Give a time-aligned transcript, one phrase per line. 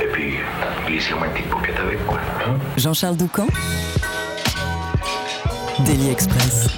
[0.00, 0.34] Et puis,
[0.86, 2.18] glissez-moi une petite paupiette avec, quoi.
[2.46, 2.54] hein.
[2.76, 3.46] Jean-Charles Doucan?
[5.80, 6.68] Daily Express.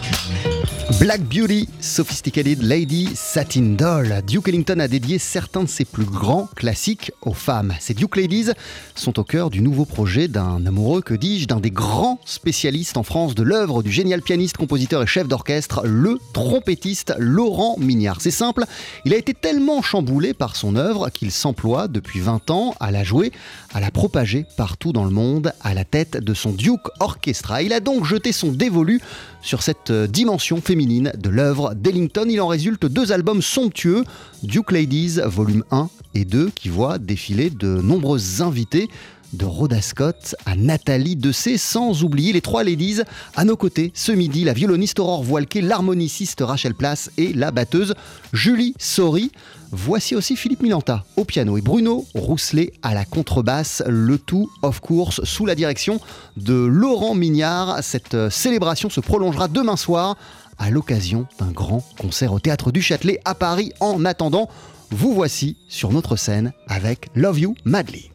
[1.00, 4.20] Black Beauty, Sophisticated Lady, Satin Doll.
[4.26, 7.72] Duke Ellington a dédié certains de ses plus grands classiques aux femmes.
[7.80, 8.50] Ces Duke Ladies
[8.96, 13.02] sont au cœur du nouveau projet d'un amoureux, que dis-je, d'un des grands spécialistes en
[13.02, 18.20] France de l'œuvre du génial pianiste, compositeur et chef d'orchestre, le trompettiste Laurent Mignard.
[18.20, 18.66] C'est simple,
[19.06, 23.04] il a été tellement chamboulé par son œuvre qu'il s'emploie depuis 20 ans à la
[23.04, 23.32] jouer,
[23.72, 27.62] à la propager partout dans le monde à la tête de son Duke Orchestra.
[27.62, 29.00] Il a donc jeté son dévolu
[29.42, 32.26] sur cette euh, dimension féminine de l'œuvre d'Ellington.
[32.28, 34.04] Il en résulte deux albums somptueux,
[34.42, 38.88] Duke Ladies volume 1 et 2, qui voient défiler de nombreuses invités
[39.32, 43.00] de Rhoda Scott à Nathalie Dessay, sans oublier les trois ladies
[43.36, 47.94] à nos côtés ce midi, la violoniste Aurore Voilquet, l'harmoniciste Rachel Place et la batteuse
[48.32, 49.30] Julie Sori.
[49.72, 54.80] Voici aussi Philippe Milanta au piano et Bruno Rousselet à la contrebasse, le tout of
[54.80, 56.00] course sous la direction
[56.36, 57.78] de Laurent Mignard.
[57.82, 60.16] Cette euh, célébration se prolongera demain soir
[60.58, 63.72] à l'occasion d'un grand concert au théâtre du Châtelet à Paris.
[63.80, 64.48] En attendant,
[64.90, 68.10] vous voici sur notre scène avec Love You Madly.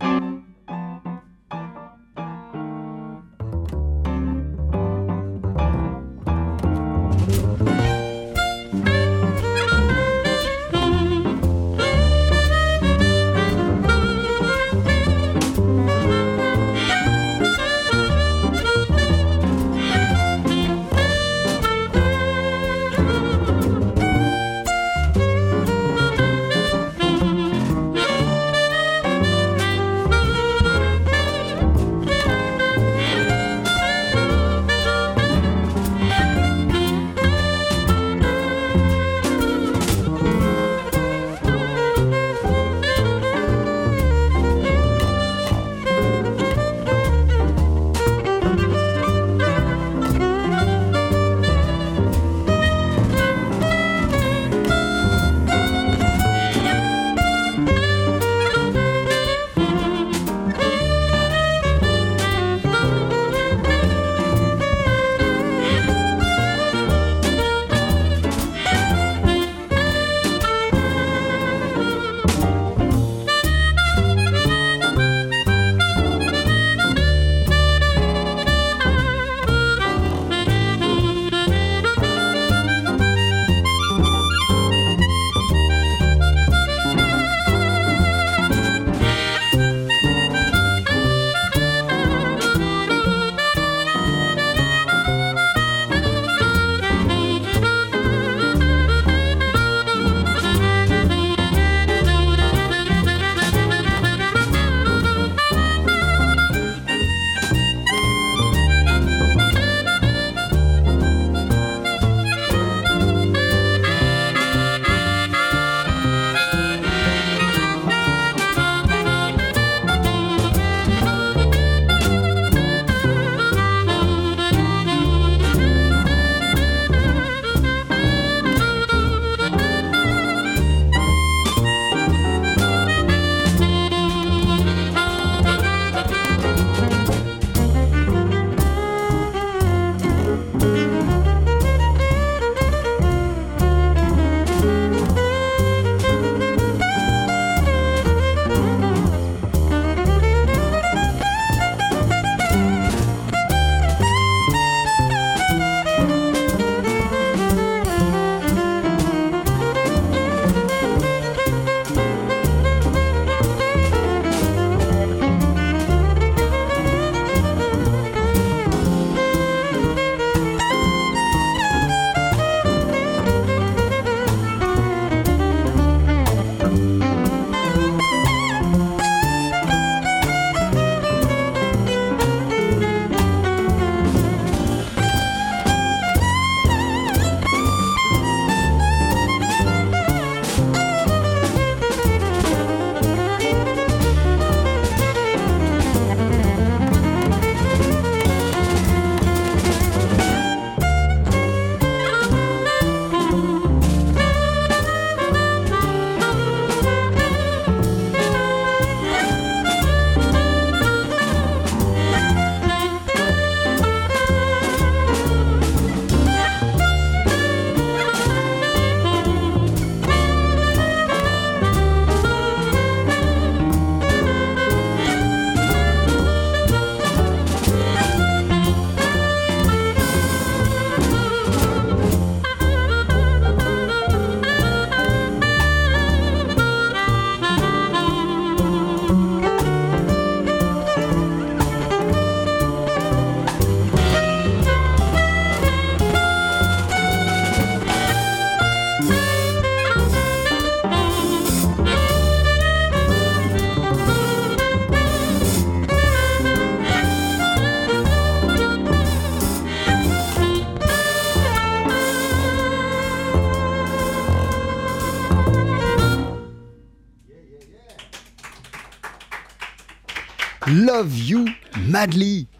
[0.00, 0.25] Thank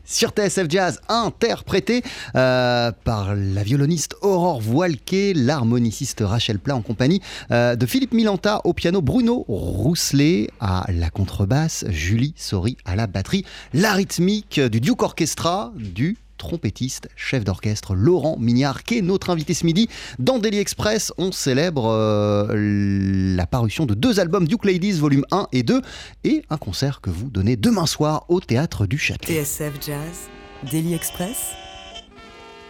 [0.04, 2.02] Sur TSF Jazz, interprété
[2.34, 7.20] euh, par la violoniste Aurore Voilquet, l'harmoniciste Rachel Plat en compagnie
[7.52, 13.06] euh, de Philippe Milanta au piano, Bruno Rousselet à la contrebasse, Julie Sori à la
[13.06, 19.31] batterie, la rythmique du Duke Orchestra, du trompettiste, chef d'orchestre Laurent Mignard, qui est notre
[19.31, 19.88] invité ce midi.
[20.19, 25.49] Dans Daily Express, on célèbre euh, la parution de deux albums Duke Ladies, volume 1
[25.53, 25.81] et 2,
[26.25, 29.43] et un concert que vous donnez demain soir au Théâtre du Châtelet.
[29.43, 30.29] TSF Jazz,
[30.71, 31.53] Daily Express,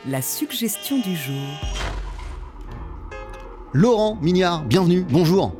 [0.08, 1.60] la suggestion du jour.
[3.72, 5.54] Laurent Mignard, bienvenue, bonjour.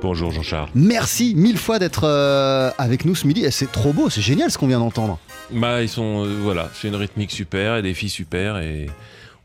[0.00, 0.68] Bonjour Jean-Charles.
[0.74, 3.44] Merci mille fois d'être euh, avec nous ce midi.
[3.44, 5.18] Et C'est trop beau, c'est génial ce qu'on vient d'entendre.
[5.50, 8.86] Bah ils sont euh, voilà, c'est une rythmique super et des filles super et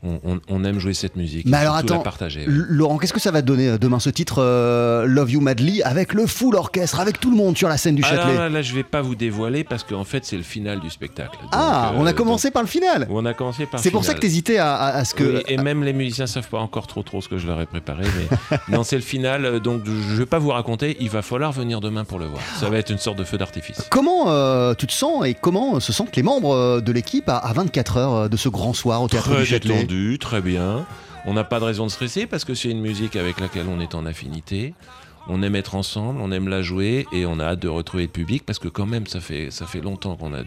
[0.04, 1.46] on, on- on aime jouer cette musique.
[1.46, 2.44] Mais alors surtout la attends, partager.
[2.46, 6.14] Laurent, qu'est-ce que ça va donner euh, demain ce titre euh, Love You Madly avec
[6.14, 8.34] le full orchestre, avec tout le monde sur la scène du Ah, Châtelet?
[8.36, 11.38] là, là, je vais pas vous dévoiler parce qu'en fait c'est le final du spectacle.
[11.40, 13.06] Donc, Ah, euh, on a commencé par le final.
[13.10, 13.80] on a commencé par.
[13.80, 15.24] C'est pour ça que t'hésitais à, à, à ce que.
[15.38, 17.66] Oui, et même les musiciens savent pas encore trop trop ce que je leur ai
[17.66, 20.96] préparé, mais non, c'est le final, donc je vais pas vous raconter.
[21.00, 22.42] Il va falloir venir demain pour le voir.
[22.60, 23.82] Ça va être une sorte de feu d'artifice.
[23.90, 27.52] Comment euh, tu te sens et comment se sentent les membres de l'équipe à, à
[27.52, 29.84] 24 heures de ce grand soir au théâtre Très du Châtelet
[30.20, 30.86] très bien.
[31.26, 33.80] On n'a pas de raison de stresser parce que c'est une musique avec laquelle on
[33.80, 34.74] est en affinité.
[35.28, 38.10] On aime être ensemble, on aime la jouer et on a hâte de retrouver le
[38.10, 40.42] public parce que quand même ça fait ça fait longtemps qu'on a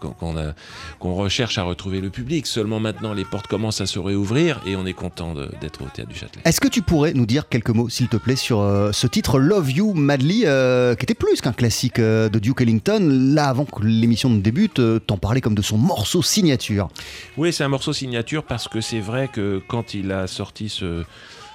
[0.00, 0.54] qu'on qu'on a
[1.00, 2.46] qu'on recherche à retrouver le public.
[2.46, 6.10] Seulement maintenant les portes commencent à se réouvrir et on est content d'être au théâtre
[6.10, 6.42] du Châtelet.
[6.44, 9.38] Est-ce que tu pourrais nous dire quelques mots, s'il te plaît, sur euh, ce titre
[9.38, 13.00] Love You Madly, euh, qui était plus qu'un classique euh, de Duke Ellington
[13.34, 16.88] Là, avant que l'émission ne débute, t'en parlais comme de son morceau signature.
[17.36, 21.04] Oui, c'est un morceau signature parce que c'est vrai que quand il a sorti ce,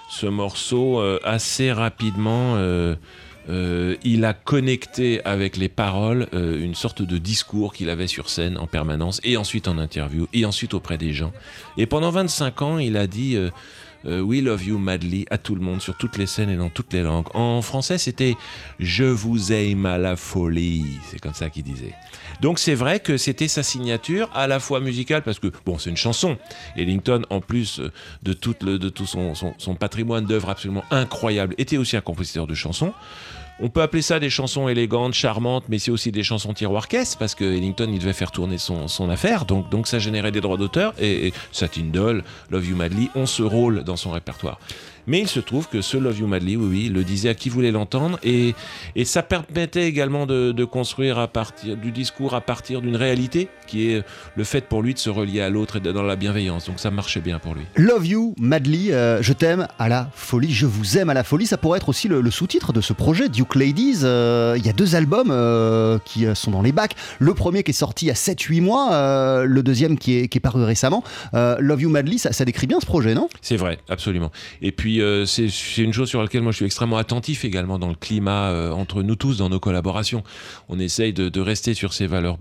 [0.09, 2.95] ce morceau, euh, assez rapidement, euh,
[3.47, 8.57] euh, il a connecté avec les paroles une sorte de discours qu'il avait sur scène
[8.57, 11.31] en permanence, et ensuite en interview, et ensuite auprès des gens.
[11.77, 13.37] Et pendant 25 ans, il a dit...
[14.05, 16.93] We love you madly à tout le monde, sur toutes les scènes et dans toutes
[16.93, 17.27] les langues.
[17.33, 18.35] En français, c'était
[18.79, 20.85] Je vous aime à la folie.
[21.09, 21.93] C'est comme ça qu'il disait.
[22.41, 25.89] Donc c'est vrai que c'était sa signature, à la fois musicale, parce que, bon, c'est
[25.89, 26.37] une chanson.
[26.77, 27.91] Ellington, en plus euh,
[28.23, 32.93] de tout, son- son patrimoine d'œuvres absolument incroyables, était aussi un compositeur de chansons.
[33.61, 37.35] On peut appeler ça des chansons élégantes, charmantes, mais c'est aussi des chansons tiroir-caisse, parce
[37.35, 41.27] que Ellington, il devait faire tourner son, affaire, donc, ça générait des droits d'auteur, et,
[41.27, 44.59] et Satin Love You Madly ont ce rôle dans son répertoire.
[45.09, 47.33] Mais il se trouve que ce Love You Madly, oui, oui, il le disait à
[47.33, 48.53] qui voulait l'entendre, et,
[48.95, 53.49] et ça permettait également de, de construire à partir du discours à partir d'une réalité,
[53.65, 54.03] qui est
[54.35, 56.67] le fait pour lui de se relier à l'autre et dans la bienveillance.
[56.67, 57.63] Donc ça marchait bien pour lui.
[57.75, 61.47] Love You Madly, euh, je t'aime à la folie, je vous aime à la folie,
[61.47, 64.01] ça pourrait être aussi le, le sous-titre de ce projet, Duke Ladies.
[64.03, 66.95] Euh, Il y a deux albums euh, qui sont dans les bacs.
[67.17, 70.37] Le premier qui est sorti il y a 7-8 mois, le deuxième qui est, qui
[70.37, 71.03] est paru récemment.
[71.33, 73.27] Love You Madly, ça, ça décrit bien ce projet, non?
[73.41, 74.31] C'est vrai, absolument.
[74.61, 77.89] Et puis, euh, c'est une chose sur laquelle moi je suis extrêmement attentif également dans
[77.89, 80.23] le climat euh, entre nous tous, dans nos collaborations.
[80.67, 82.37] On essaye de, rester sur ces valeurs,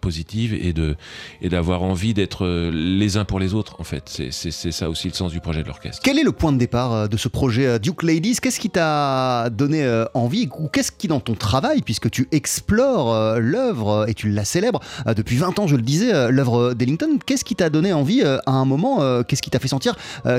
[0.00, 0.96] positives et de
[1.42, 4.04] et d'avoir envie d'être euh, les uns pour les autres, en fait.
[4.30, 6.00] C'est- ça aussi le sens du projet de l'orchestre.
[6.02, 8.36] Quel est le point de départ de ce projet Duke Ladies?
[8.40, 14.06] Qu'est-ce qui t'a donné envie ou qu'est-ce qui dans ton travail, puisque tu explores l'œuvre
[14.08, 17.70] et tu la célèbres depuis 20 ans, je le disais, l'œuvre d'Ellington, qu'est-ce qui t'a
[17.70, 19.94] donné envie à un moment, qu'est-ce qui t'a fait sentir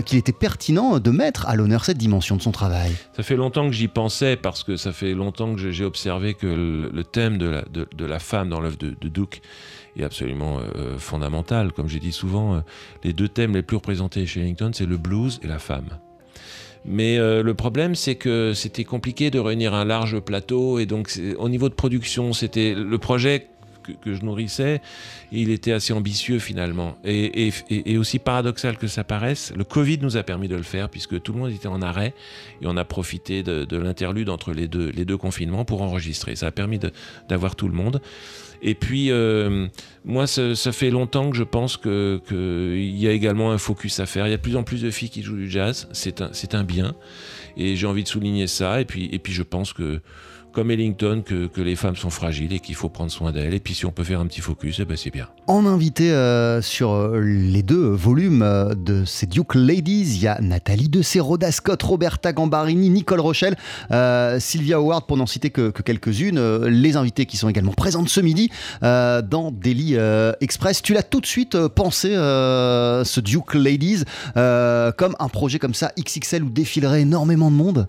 [0.05, 3.67] qu'il était pertinent de mettre à l'honneur cette dimension de son travail Ça fait longtemps
[3.67, 6.47] que j'y pensais parce que ça fait longtemps que j'ai- observé que
[6.91, 9.41] le, thème de la, femme dans l'œuvre de, Duke
[9.97, 11.71] est absolument euh, fondamental.
[11.71, 12.59] Comme j'ai dit souvent, euh,
[13.03, 15.89] les deux thèmes les plus représentés chez Ellington, c'est le blues et la femme.
[16.85, 21.11] Mais euh, le problème, c'est que c'était compliqué de réunir un large plateau et donc
[21.37, 23.47] au niveau de production, c'était le projet
[23.83, 24.81] que, je nourrissais,
[25.31, 26.97] il était assez ambitieux finalement.
[27.03, 27.51] Et,
[27.97, 31.33] aussi paradoxal que ça paraisse, le Covid nous a permis de le faire puisque tout
[31.33, 32.13] le monde était en arrêt
[32.61, 36.35] et on a profité de, de l'interlude entre les deux, les deux confinements pour enregistrer.
[36.35, 36.79] Ça a permis
[37.27, 38.01] d'avoir tout le monde.
[38.61, 39.67] Et puis, euh,
[40.03, 44.27] moi, ça, fait longtemps que je pense qu'il y a également un focus à faire.
[44.27, 45.87] Il y a de plus en plus de filles qui jouent du jazz.
[45.93, 46.95] C'est un, un bien.
[47.57, 48.81] Et j'ai envie de souligner ça.
[48.81, 50.01] Et puis, et puis je pense que,
[50.51, 53.53] comme Ellington, que, les femmes sont fragiles et qu'il faut prendre soin d'elles.
[53.53, 55.27] Et puis, si on peut faire un petit focus, eh ben, c'est bien.
[55.47, 60.27] En invité euh, sur euh, les deux volumes euh, de ces Duke Ladies, il y
[60.27, 63.55] a Nathalie Dessay, Rhoda Scott, Roberta Gambarini, Nicole Rochelle,
[64.39, 66.65] Sylvia Howard, pour n'en citer que, que quelques-unes.
[66.65, 68.49] les invités qui sont également présentes ce midi
[68.81, 69.97] dans Daily
[70.41, 70.81] Express.
[70.81, 74.03] Tu l'as tout de suite pensé, ce Duke Ladies,
[74.33, 77.87] comme un projet comme ça, XXL, où défilerait énormément de monde?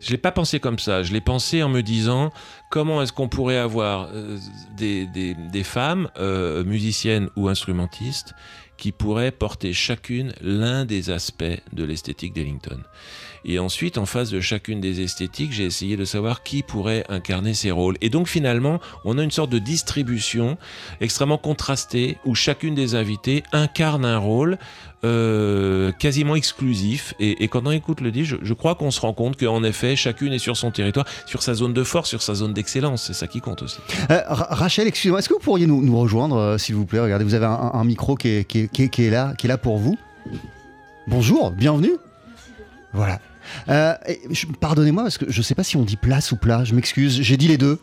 [0.00, 1.02] Je l'ai pas pensé comme ça.
[1.02, 2.32] Je l'ai pensé en me disant
[2.70, 4.38] comment est-ce qu'on pourrait avoir euh,
[4.76, 8.34] des femmes euh, musiciennes ou instrumentistes
[8.76, 12.80] qui pourraient porter chacune l'un des aspects de l'esthétique d'Ellington.
[13.44, 17.54] Et ensuite, en face de chacune des esthétiques, j'ai essayé de savoir qui pourrait incarner
[17.54, 17.96] ces rôles.
[18.00, 20.58] Et donc finalement, on a une sorte de distribution
[21.00, 24.58] extrêmement contrastée où chacune des invitées incarne un rôle
[25.04, 27.14] euh, quasiment exclusif.
[27.20, 30.32] Et, quand on écoute le disque, je, crois qu'on se rend compte qu'en effet, chacune
[30.32, 33.04] est sur son territoire, sur sa zone de force, sur sa zone d'excellence.
[33.04, 33.78] C'est ça qui compte aussi.
[34.10, 37.00] Euh, Ra- Rachel, excusez-moi, est-ce que vous pourriez nous, rejoindre, euh, s'il vous plaît?
[37.00, 39.96] Regardez, vous avez un, micro qui est là, qui est là pour vous.
[41.06, 41.92] Bonjour, bienvenue.
[42.92, 43.20] Voilà.
[43.68, 43.94] Euh,
[44.60, 47.18] Pardonnez-moi, parce que je ne sais pas si on dit place ou plat, je m'excuse,
[47.22, 47.78] j'ai dit les deux.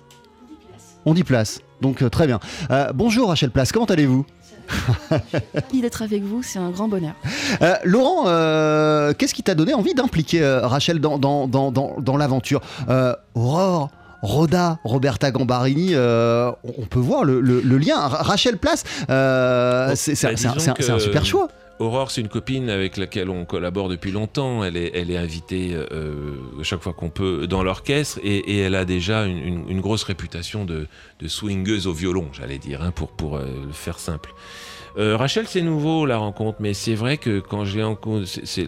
[1.05, 2.39] On dit place, donc euh, très bien.
[2.71, 4.25] Euh, bonjour Rachel Place, comment allez-vous?
[5.11, 7.13] Ravi d'être avec vous, c'est un grand bonheur.
[7.61, 11.95] Euh, Laurent, euh, qu'est-ce qui t'a donné envie d'impliquer euh, Rachel dans, dans, dans, dans,
[11.99, 12.61] dans l'aventure?
[12.89, 13.91] Euh, Aurore
[14.23, 17.97] Rhoda, Roberta Gambarini, euh, on peut voir le, le- le lien.
[17.99, 21.47] Ra- Rachel Place, euh, Bon, c'est c'est- bah, c'est un, super choix.
[21.77, 24.63] Aurore, c'est une copine avec laquelle on collabore depuis longtemps.
[24.63, 29.81] Elle est, invitée euh, chaque fois qu'on peut dans l'orchestre et, elle a déjà une,
[29.81, 30.87] grosse réputation de,
[31.19, 34.33] de swingueuse au violon, j'allais dire, hein, pour, euh, le faire simple.
[34.97, 37.83] Euh, Rachel, c'est nouveau la rencontre, mais c'est vrai que quand j'ai
[38.25, 38.67] c'est,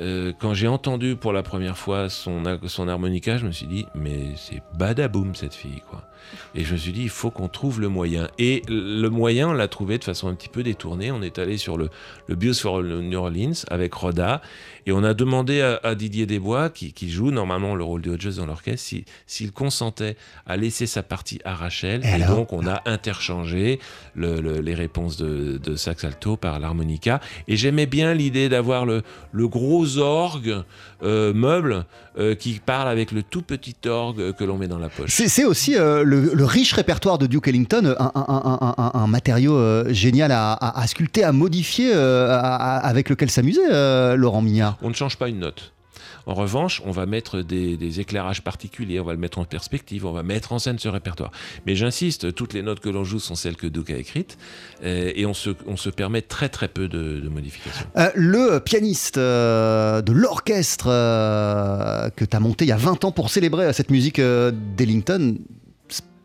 [0.00, 3.86] euh, quand j'ai entendu pour la première fois son, son harmonica, je me suis dit,
[3.94, 6.04] mais c'est badaboum cette fille, quoi.
[6.54, 8.28] Et je me suis dit, il faut qu'on trouve le moyen.
[8.38, 11.10] Et le moyen, on l'a trouvé de façon un petit peu détournée.
[11.10, 11.88] On est allé sur le,
[12.28, 14.40] le Bios for New Orleans avec Roda
[14.86, 18.10] et on a demandé à, à Didier Desbois, qui, qui joue normalement le rôle de
[18.12, 20.16] Hodges dans l'orchestre, si- s'il consentait
[20.46, 22.02] à laisser sa partie à Rachel.
[22.04, 23.80] Et donc on a interchangé
[24.14, 27.20] le- le- les réponses de, de sax alto par l'harmonica.
[27.48, 29.02] Et j'aimais bien l'idée d'avoir le,
[29.32, 30.56] le gros orgue
[31.02, 31.84] euh, meuble
[32.18, 35.10] euh, qui parle avec le tout petit orgue que l'on met dans la poche.
[35.26, 38.90] C'est aussi euh, le, le riche répertoire de Duke Ellington, un, un- un- un- un-
[38.94, 43.60] un matériau génial à, à- à sculpter, à modifier, à- avec lequel s'amuser,
[44.16, 44.76] Laurent Mignard.
[44.82, 45.72] On ne change pas une note.
[46.26, 50.04] En revanche, on va mettre des, des éclairages particuliers, on va le mettre en perspective,
[50.06, 51.30] on va mettre en scène ce répertoire.
[51.66, 54.36] Mais j'insiste, toutes les notes que l'on joue sont celles que Duke a écrites,
[54.84, 57.86] euh, et on se, on se permet très très peu de, de modifications.
[57.96, 63.04] Euh, le pianiste euh, de l'orchestre euh, que tu as monté il y a 20
[63.04, 65.38] ans pour célébrer cette musique d'Ellington,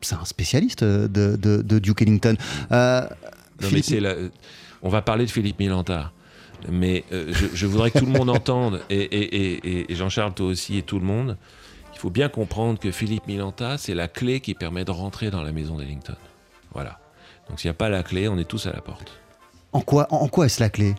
[0.02, 2.36] c'est un spécialiste de, de- de Duke Ellington.
[2.72, 4.16] Non, Philippe- la-
[4.82, 6.12] On va parler de Philippe Milanta.
[6.72, 10.34] Mais euh, je, je voudrais que tout le monde entende, et, et- et- et Jean-Charles,
[10.34, 11.38] toi aussi, et tout le monde,
[11.94, 15.44] il faut bien comprendre que Philippe Milanta, c'est la clé qui permet de rentrer dans
[15.44, 16.16] la maison d'Ellington.
[16.74, 17.00] Voilà.
[17.50, 19.12] Donc s'il n'y a pas la clé, on est tous à la porte.
[19.72, 20.96] En quoi, en, quoi est-ce la clé?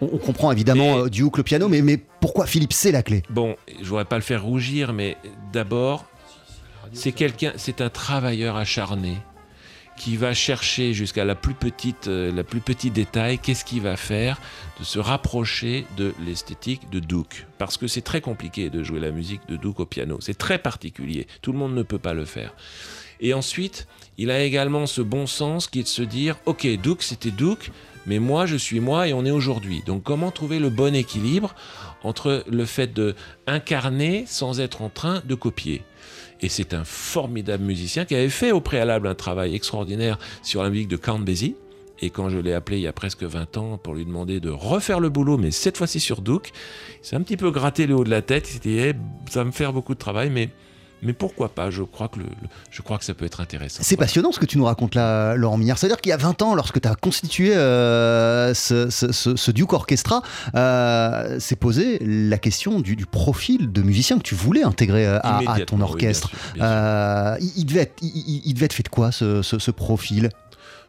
[0.00, 3.02] On, on comprend évidemment Mais- euh, Duke le piano, mais, mais pourquoi Philippe c'est la
[3.02, 3.22] clé?
[3.30, 5.16] Bon, je voudrais pas le faire rougir, mais
[5.52, 6.04] d'abord,
[6.92, 9.18] c'est quelqu'un, c'est un travailleur acharné
[9.98, 14.40] qui va chercher jusqu'à la plus petite, euh, plus petit détail, qu'est-ce qu'il va faire
[14.78, 19.10] de se rapprocher de l'esthétique de Duke, parce que c'est très compliqué de jouer la
[19.10, 22.24] musique de Duke au piano, c'est très particulier, tout le monde ne peut pas le
[22.24, 22.54] faire.
[23.20, 27.02] Et ensuite, il a également ce bon sens qui est de se dire, ok, Duke
[27.02, 27.72] c'était Duke,
[28.06, 29.82] mais moi je suis moi et on est aujourd'hui.
[29.84, 31.54] Donc comment trouver le bon équilibre
[32.02, 33.14] entre le fait de
[33.46, 35.82] incarner sans être en train de copier?
[36.40, 40.70] Et c'est un formidable musicien qui avait fait au préalable un travail extraordinaire sur la
[40.70, 41.24] musique de Count.
[42.00, 44.50] Et quand je l'ai appelé il y a presque 20 ans pour lui demander de
[44.50, 46.52] refaire le boulot, mais cette fois-ci sur Duke,
[47.02, 48.48] il s'est un petit peu gratté le haut de la tête.
[48.48, 48.92] Il s'est dit, Eh,
[49.28, 50.50] ça va me faire beaucoup de travail, mais,
[51.02, 53.80] mais pourquoi pas je crois, que le, le- je crois que ça peut être intéressant.
[53.82, 54.06] C'est Voilà.
[54.06, 55.78] passionnant ce que tu nous racontes là, Laurent Mignard.
[55.78, 59.50] C'est-à-dire qu'il y a 20 ans, lorsque tu as constitué euh, ce, ce- ce- ce
[59.50, 60.22] Duke Orchestra,
[60.54, 65.18] euh, s'est posé la question du, du profil de musicien que tu voulais intégrer euh,
[65.20, 66.28] à, à ton Immédiatement, oui, bien orchestre.
[66.30, 66.72] sûr, bien sûr.
[66.72, 70.30] Euh, il, il devait être, il, il- il devait être fait de quoi ce, profil?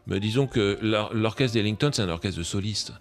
[0.07, 2.93] Mais disons que l'or- l'orchestre d'Ellington, c'est un orchestre de solistes.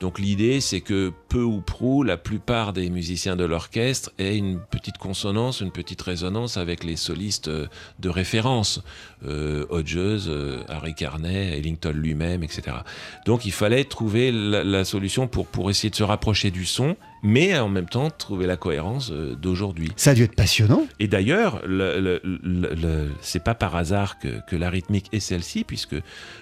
[0.00, 4.60] Donc l'idée, c'est que peu ou prou, la plupart des musiciens de l'orchestre aient une
[4.60, 7.66] petite consonance, une petite résonance avec les solistes euh,
[7.98, 8.82] de référence.
[9.26, 9.96] Euh, Hodges,
[10.28, 12.76] euh, Harry Carney, Ellington lui-même, etc.
[13.24, 16.96] Donc il fallait trouver la, la solution pour, pour essayer de se rapprocher du son,
[17.22, 19.90] mais en même temps trouver la cohérence d'aujourd'hui.
[19.96, 20.86] Ça a dû être passionnant.
[21.00, 25.96] Et d'ailleurs, le, le- c'est pas par hasard que, que la rythmique est celle-ci, puisque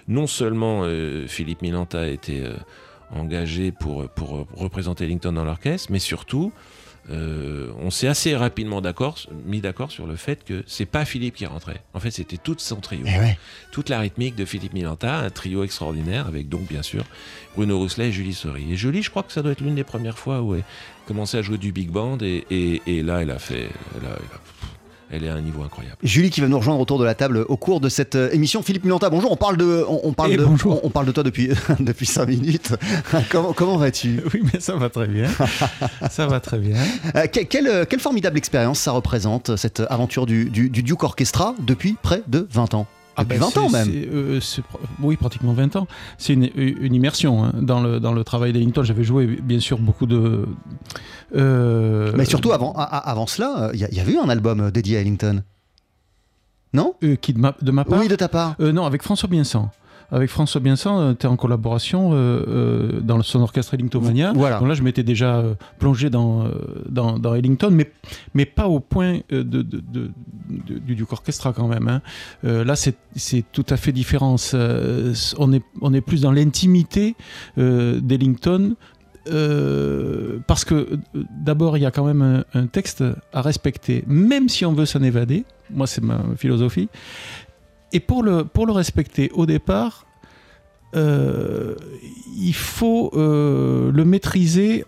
[0.09, 2.43] non seulement euh, Philippe Milanta a été
[3.13, 6.53] euh, engagé pour, pour représenter Ellington dans l'orchestre, mais surtout,
[7.11, 11.35] euh, on s'est assez rapidement d'accord, mis d'accord sur le fait que c'est pas Philippe
[11.35, 11.83] qui rentrait.
[11.93, 13.03] En fait, c'était tout son trio.
[13.07, 13.39] Eh ouais.
[13.73, 17.05] Toute la rythmique de Philippe Milanta, un trio extraordinaire, avec donc bien sûr
[17.57, 18.73] Bruno Rousselet et Julie Sori.
[18.73, 20.65] Et Julie, je crois que ça doit être l'une des premières fois où elle
[21.07, 23.69] commençait à jouer du big band, et, et- et là, elle a fait.
[23.97, 24.41] Elle a, elle a-
[25.15, 25.97] elle est à un niveau incroyable.
[26.03, 28.63] Julie qui va nous rejoindre autour de la table au cours de cette euh, émission.
[28.63, 29.31] Philippe Mulanta, bonjour.
[29.33, 32.07] On parle de, on, on parle Et de, on, on parle de toi depuis depuis
[32.07, 32.75] cinq minutes.
[33.31, 34.21] comment comment vas-tu?
[34.35, 35.29] Oui, mais ça va très bien.
[36.11, 36.77] ça va très bien.
[37.17, 41.03] Euh, que- quelle, euh, quelle formidable expérience ça représente cette aventure du, du, du Duke
[41.05, 42.87] Orchestra depuis près de 20 ans.
[43.17, 44.05] Depuis ben, 20 ans c'est- même.
[44.13, 44.41] euh,
[45.01, 45.87] oui, pratiquement 20 ans.
[46.19, 48.83] C'est une, une immersion hein, dans, le, dans le travail d'Ellington.
[48.83, 50.47] J'avais joué, bien sûr, beaucoup de.
[51.35, 54.29] Euh, Mais surtout avant, a- a- avant cela, il y, a- y avait eu un
[54.29, 55.43] album euh, dédié à Ellington.
[56.73, 56.95] Non?
[57.05, 58.01] Euh, qui de ma, de ma part?
[58.01, 58.57] Oui, de ta part.
[58.61, 59.71] Euh, Non, avec François Biensan.
[60.13, 62.11] Avec François Biensan, tu es en collaboration
[63.01, 64.33] dans son orchestre Ellingtomania.
[64.35, 64.59] Voilà.
[64.59, 65.43] Donc là, je m'étais déjà
[65.79, 66.45] plongé dans,
[66.89, 67.91] dans, dans Ellington, mais,
[68.35, 70.11] mais pas au point de, de- de- de-
[70.79, 71.89] du Duke Orchestra quand même.
[71.89, 72.03] hein.
[72.45, 74.37] Euh, là, c'est c'est tout à fait différent.
[74.37, 74.59] Ça-
[75.39, 77.17] on, est, on est plus dans l'intimité
[77.59, 78.75] euh, d'Ellington.
[79.29, 80.97] Euh, parce que euh,
[81.31, 85.03] d'abord, il y a quand même un, texte à respecter, même si on veut s'en
[85.03, 85.45] évader.
[85.71, 86.89] Moi, c'est ma philosophie.
[87.93, 90.07] Et pour le, pour le respecter au départ,
[90.95, 91.75] euh,
[92.37, 94.85] il faut le maîtriser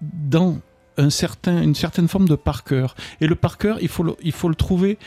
[0.00, 0.58] dans
[0.96, 2.94] un certain, une certaine forme de par cœur.
[3.20, 4.98] Et le par cœur, il faut le, il faut le trouver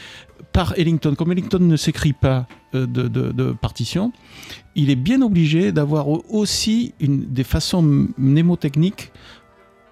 [0.53, 1.15] par Ellington.
[1.15, 4.11] Comme Ellington ne s'écrit pas euh, de, de, partition,
[4.75, 9.11] il est bien obligé d'avoir au- aussi une, des façons mnémotechniques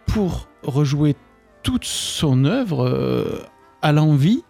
[0.06, 1.16] pour rejouer
[1.64, 3.40] toute son œuvre euh,
[3.82, 4.44] à l'envie,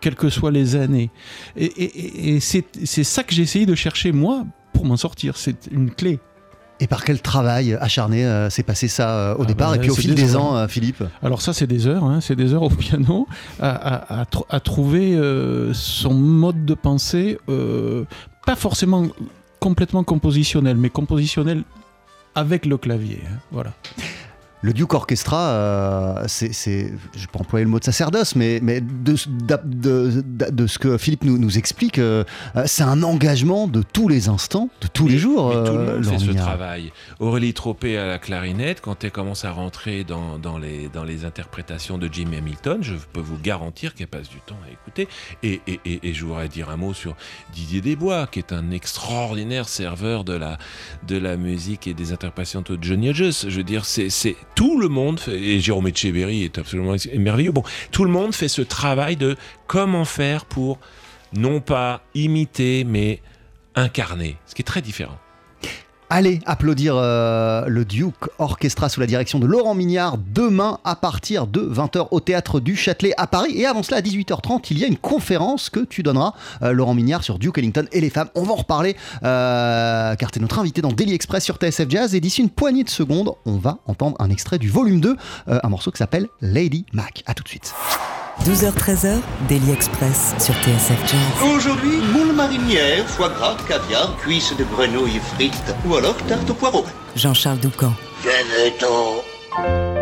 [0.00, 1.10] quelles que soient les années.
[1.56, 2.64] Et, et- c'est
[3.04, 5.36] ça que j'ai essayé de chercher, moi, pour m'en sortir.
[5.36, 6.18] C'est une clé.
[6.82, 9.78] Et par quel travail acharné euh, s'est passé ça euh, au Ah départ bah, et
[9.78, 12.52] puis au fil des ans, euh, Philippe Alors ça, c'est des heures, hein, c'est des
[12.54, 13.28] heures au piano
[13.60, 15.16] à, à- à tr- à trouver
[15.72, 17.38] son mode de pensée,
[18.46, 19.06] pas forcément
[19.60, 21.62] complètement compositionnel, mais compositionnel
[22.34, 23.20] avec le clavier.
[23.30, 23.72] hein, voilà.
[24.64, 26.52] Le Duke Orchestra, euh, c'est,
[27.16, 30.78] je pas employer le mot de sacerdoce, mais, mais de, de, de- de- de ce
[30.78, 32.22] que Philippe nous, nous explique, euh,
[32.54, 35.48] euh, c'est un engagement de tous les instants, de tous les jours.
[35.48, 36.92] Mais tout le euh, monde fait ce travail.
[37.18, 41.24] Aurélie Tropé à la clarinette, quand elle commence à rentrer dans, dans les, dans les
[41.24, 45.08] interprétations de Jim Hamilton, je peux vous garantir qu'elle passe du temps à écouter.
[45.42, 47.16] Et, et, et, et je voudrais dire un mot sur
[47.52, 50.56] Didier Desbois, qui est un extraordinaire serveur de la,
[51.08, 53.48] de la musique et des interprétations de Johnny Hodges.
[53.48, 54.08] Je veux dire, c'est-
[54.54, 57.52] tout le monde, fait- et Jérôme Etcheverry est absolument merveilleux.
[57.52, 59.36] Bon, tout le monde fait ce travail de
[59.66, 60.78] comment faire pour
[61.34, 63.20] non pas imiter, mais
[63.74, 65.18] incarner, ce qui est très différent.
[66.14, 71.46] Allez applaudir euh, le Duke Orchestra sous la direction de Laurent Mignard demain à partir
[71.46, 73.54] de 20h au théâtre du Châtelet à Paris.
[73.56, 76.92] Et avant cela, à 18h30, il y a une conférence que tu donneras, euh, Laurent
[76.92, 78.28] Mignard, sur Duke Ellington et les femmes.
[78.34, 81.88] On va en reparler euh, car tu es notre invité dans Daily Express sur TSF
[81.88, 82.14] Jazz.
[82.14, 85.16] Et d'ici une poignée de secondes, on va entendre un extrait du volume 2,
[85.48, 87.22] euh, un morceau qui s'appelle Lady Mac.
[87.24, 87.72] A tout de suite.
[88.40, 91.48] 12h-13h, Daily Express sur TSF Jazz.
[91.54, 96.84] Aujourd'hui, moule marinière, foie gras, caviar, cuisses de grenouille frites ou alors tarte au poireau.
[97.14, 97.92] Jean-Charles Doucan.
[98.24, 100.01] Venez-t'en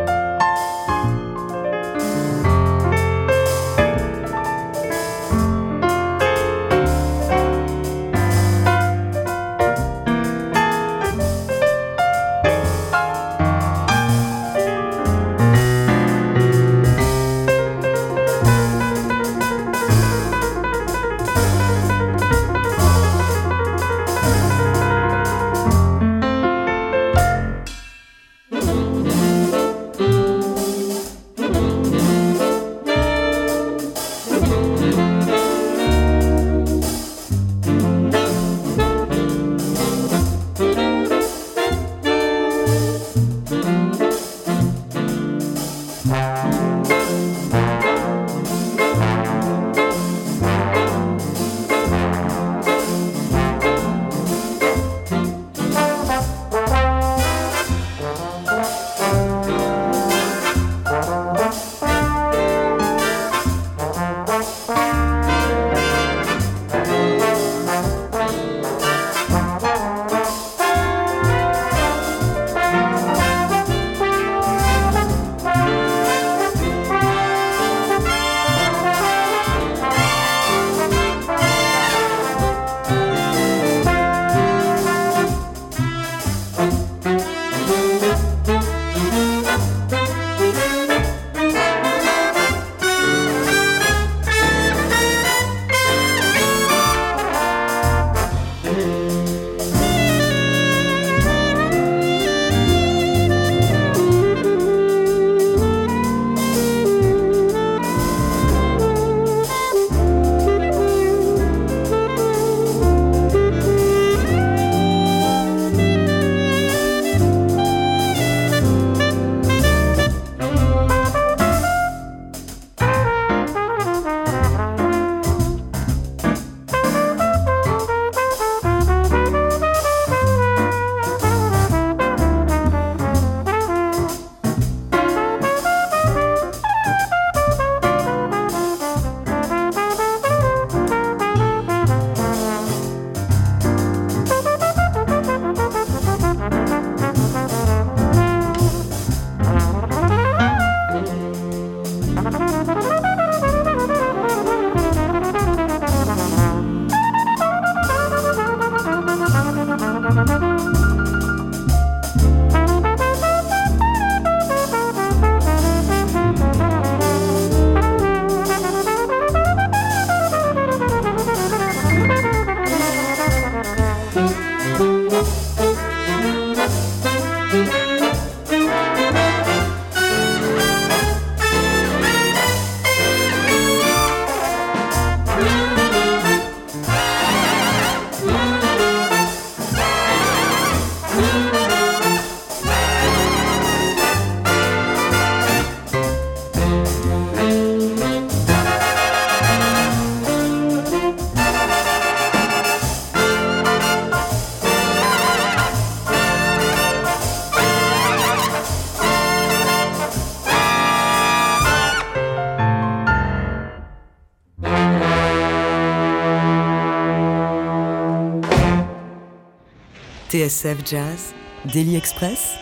[220.40, 221.34] TSF Jazz,
[221.70, 222.54] Daily Express,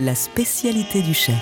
[0.00, 1.36] la spécialité du chef.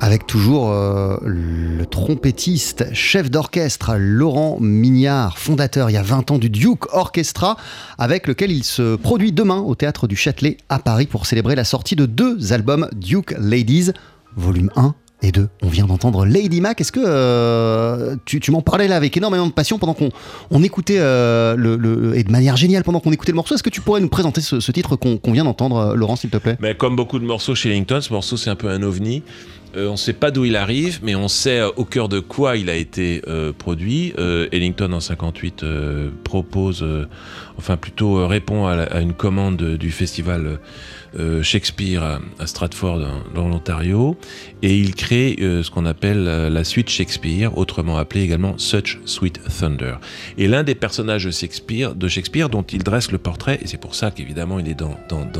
[0.00, 6.38] Avec toujours euh, le trompettiste, chef d'orchestre Laurent Mignard, fondateur il y a 20 ans
[6.38, 7.56] du Duke Orchestra,
[7.96, 11.64] avec lequel il se produit demain au théâtre du Châtelet à Paris pour célébrer la
[11.64, 13.92] sortie de deux albums Duke Ladies,
[14.34, 15.48] volume 1 et deux.
[15.62, 16.80] On vient d'entendre Lady Mac.
[16.80, 20.10] Est-ce que euh, tu, m'en parlais là avec énormément de passion pendant qu'on
[20.50, 23.80] on écoutait euh, et de manière géniale pendant qu'on écoutait le morceau Est-ce que tu
[23.80, 26.56] pourrais nous présenter ce, titre qu'on vient d'entendre, euh, Laurent, s'il te plaît?
[26.60, 29.22] Mais comme beaucoup de morceaux chez Ellington, ce morceau c'est un peu un ovni.
[29.76, 32.70] On ne sait pas d'où il arrive, mais on sait au cœur de quoi il
[32.70, 33.22] a été
[33.58, 34.14] produit.
[34.52, 35.64] Ellington en 58
[36.24, 36.84] propose,
[37.58, 40.58] enfin plutôt répond à, une commande du festival
[41.18, 43.00] euh, Shakespeare à, Stratford
[43.34, 44.18] dans, l'Ontario
[44.62, 48.98] et il crée euh, ce qu'on appelle euh, la suite Shakespeare, autrement appelée également Such
[49.06, 49.94] Sweet Thunder.
[50.36, 53.94] Et l'un des personnages Shakespeare, de Shakespeare dont il dresse le portrait, et c'est pour
[53.94, 54.96] ça qu'évidemment il est dans,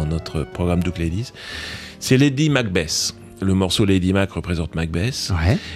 [0.06, 1.32] notre programme Duke Ladies,
[1.98, 5.32] c'est Lady Macbeth le morceau Lady Mac représente Macbeth.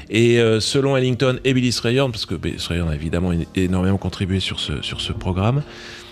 [0.08, 4.60] Et selon Ellington et Billy Strayhorn, parce que Billy Strayhorn a évidemment énormément contribué sur
[4.60, 5.62] ce, sur ce programme,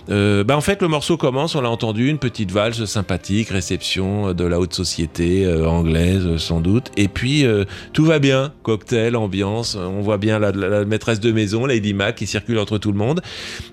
[0.09, 4.33] euh, bah en fait, le morceau commence, on l'a entendu, une petite valse sympathique, réception
[4.33, 6.91] de la haute société euh, anglaise sans doute.
[6.97, 11.65] Et puis euh, tout va bien, cocktail, ambiance, on voit bien la, maîtresse de maison,
[11.65, 13.21] Lady Mac, qui circule entre tout le monde.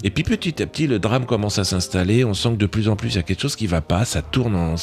[0.04, 2.24] Et puis petit à petit, le drame commence à s'installer.
[2.24, 4.04] On sent que de plus en plus il y a quelque chose qui va pas.
[4.04, 4.76] Ça tourne,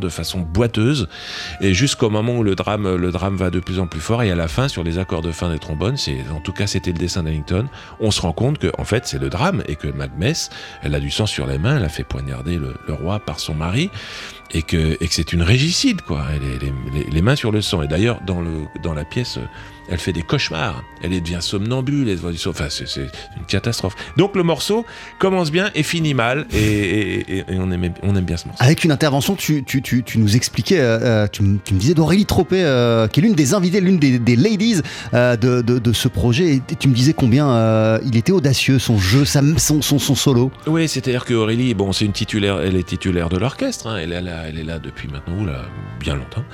[0.00, 1.08] de façon boiteuse.
[1.60, 2.86] Et jusqu'au moment où le drame,
[3.36, 4.22] va de plus en plus fort.
[4.22, 5.96] Et à la fin, sur les accords de fin des trombones,
[6.34, 7.66] en tout cas c'était le dessin d'Ellington.
[8.00, 10.50] On se rend compte que en fait c'est le drame et que Macbeth
[10.82, 13.54] elle a du sang sur les mains, elle a fait poignarder le, roi par son
[13.54, 13.90] mari
[14.52, 16.24] et que, et que c'est une régicide, quoi.
[16.34, 17.82] Elle est, les, les, mains sur le sang.
[17.82, 19.38] Et d'ailleurs, dans, le, dans la pièce,
[19.90, 20.82] elle fait des cauchemars.
[21.02, 22.08] Elle devient somnambule.
[22.08, 22.84] Elle enfin, c'est
[23.36, 23.94] une catastrophe.
[24.16, 24.84] Donc le morceau
[25.18, 26.46] commence bien et finit mal.
[26.54, 28.62] Et, on, aime, on aime bien ce morceau.
[28.62, 32.26] Avec une intervention, tu, tu, tu, tu nous expliquais, euh, euh, tu, me disais d'Aurélie
[32.26, 34.80] Tropé, euh, qui est l'une des invitées, l'une des, des, ladies
[35.12, 36.56] de, de, de, ce projet.
[36.56, 40.50] Et tu me disais combien il était audacieux, son jeu, son, son, son solo.
[40.66, 43.86] Oui, c'est-à-dire que Aurélie, bon, c'est une titulaire, elle est titulaire de l'orchestre.
[43.86, 45.62] Hein, elle est elle est là depuis maintenant là,
[46.00, 46.44] bien longtemps.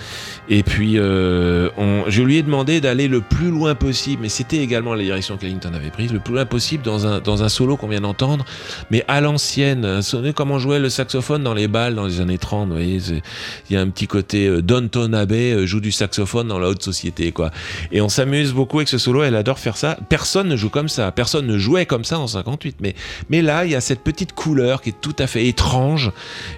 [0.48, 1.70] Et puis, euh,
[2.08, 5.72] je lui ai demandé d'aller le plus loin possible, mais c'était également la direction qu'Ellington
[5.74, 8.44] avait prise, le plus loin possible dans un, dans un solo qu'on vient d'entendre,
[8.90, 12.38] mais à l'ancienne, sonner comme on jouait le saxophone dans les balles dans les années
[12.38, 12.68] 30.
[12.68, 13.00] Vous voyez,
[13.68, 16.68] il y a un petit côté euh, Don Abbey euh, joue du saxophone dans la
[16.68, 17.50] haute société, quoi.
[17.92, 19.96] Et on s'amuse beaucoup avec ce solo, elle adore faire ça.
[20.08, 22.94] Personne ne joue comme ça, personne ne jouait comme ça en 58, mais,
[23.30, 26.12] mais là, il y a cette petite couleur qui est tout à fait étrange,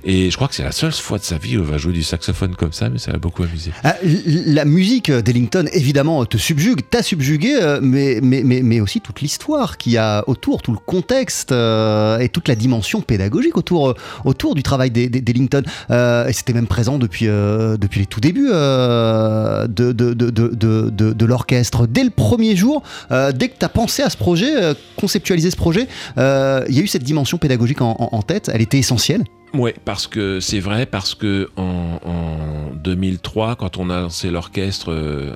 [0.04, 2.54] et je crois que c'est la seule fois de sa vie va jouer du saxophone
[2.54, 3.72] comme ça, mais ça l'a beaucoup amusé.
[3.84, 9.00] Ah, la musique d'Ellington, évidemment, te subjugue, t'a subjugué, euh, mais, mais, mais, mais, aussi
[9.00, 13.56] toute l'histoire qu'il y a autour, tout le contexte euh, et toute la dimension pédagogique
[13.56, 15.62] autour, euh, autour du travail d'Ellington.
[15.90, 21.86] et c'était même présent depuis, depuis les tout débuts de, de, de, de, l'orchestre.
[21.86, 25.88] Dès le premier jour, dès que tu as pensé à ce projet, conceptualisé ce projet,
[26.16, 29.24] il y a eu cette dimension pédagogique en tête, elle était essentielle.
[29.58, 35.34] Oui, parce que c'est vrai, parce que en, 2003, quand on a lancé l'orchestre euh,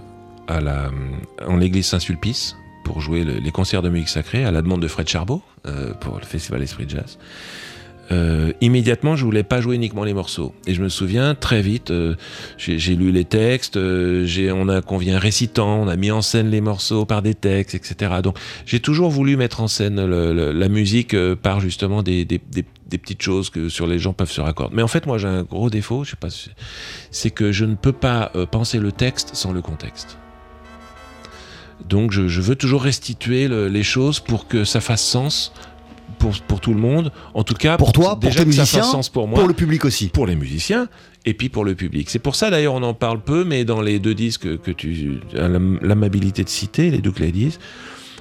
[0.48, 0.90] la,
[1.46, 5.08] en l'église Saint-Sulpice pour jouer les concerts de musique sacrée à la demande de Fred
[5.08, 7.18] Charbot euh, pour le festival Esprit Jazz,
[8.12, 10.52] euh, immédiatement, je voulais pas jouer uniquement les morceaux.
[10.66, 12.16] Et je me souviens très vite, euh,
[12.58, 16.60] j'ai lu les textes, euh, on a convient récitant, on a mis en scène les
[16.60, 18.16] morceaux par des textes, etc.
[18.22, 22.40] Donc, j'ai toujours voulu mettre en scène la musique par justement des, des,
[22.90, 24.74] petites choses que sur les gens peuvent se raccorder.
[24.74, 26.28] Mais en fait, moi, j'ai un gros défaut, je sais pas,
[27.10, 30.18] c'est que je ne peux pas penser le texte sans le contexte.
[31.88, 35.52] Donc, je, veux toujours restituer les choses pour que ça fasse sens
[36.18, 37.12] pour, pour tout le monde.
[37.34, 39.38] En tout cas, Pour toi, pour déjà tes que ça musiciens, fasse sens pour moi
[39.38, 40.08] pour le public aussi.
[40.08, 40.88] pour les musiciens
[41.24, 42.08] et puis pour le public.
[42.10, 45.20] C'est pour ça d'ailleurs on en parle peu, mais dans les deux disques que tu
[45.36, 47.58] as l'am- l'amabilité de citer, les Duke Ladies,